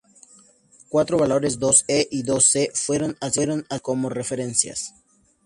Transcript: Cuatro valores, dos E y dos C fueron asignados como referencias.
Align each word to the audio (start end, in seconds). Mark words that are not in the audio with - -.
Cuatro 0.89 1.19
valores, 1.19 1.59
dos 1.59 1.85
E 1.87 2.07
y 2.09 2.23
dos 2.23 2.45
C 2.45 2.71
fueron 2.73 3.15
asignados 3.21 3.63
como 3.83 4.09
referencias. 4.09 4.95